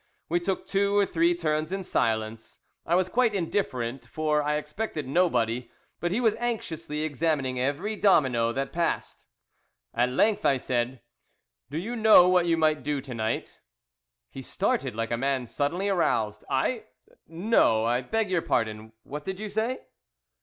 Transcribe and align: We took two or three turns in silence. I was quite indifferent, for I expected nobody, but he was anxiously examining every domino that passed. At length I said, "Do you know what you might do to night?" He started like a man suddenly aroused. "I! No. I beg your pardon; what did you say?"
We 0.29 0.39
took 0.39 0.65
two 0.65 0.97
or 0.97 1.05
three 1.05 1.35
turns 1.35 1.71
in 1.71 1.83
silence. 1.83 2.57
I 2.87 2.95
was 2.95 3.07
quite 3.07 3.35
indifferent, 3.35 4.03
for 4.03 4.41
I 4.41 4.55
expected 4.55 5.07
nobody, 5.07 5.69
but 5.99 6.11
he 6.11 6.19
was 6.19 6.33
anxiously 6.39 7.03
examining 7.03 7.59
every 7.59 7.95
domino 7.95 8.51
that 8.51 8.71
passed. 8.73 9.25
At 9.93 10.09
length 10.09 10.43
I 10.43 10.57
said, 10.57 11.01
"Do 11.69 11.77
you 11.77 11.95
know 11.95 12.27
what 12.27 12.47
you 12.47 12.57
might 12.57 12.81
do 12.81 12.99
to 12.99 13.13
night?" 13.13 13.59
He 14.31 14.41
started 14.41 14.95
like 14.95 15.11
a 15.11 15.17
man 15.17 15.45
suddenly 15.45 15.87
aroused. 15.87 16.43
"I! 16.49 16.85
No. 17.27 17.85
I 17.85 18.01
beg 18.01 18.31
your 18.31 18.41
pardon; 18.41 18.93
what 19.03 19.23
did 19.23 19.39
you 19.39 19.49
say?" 19.51 19.81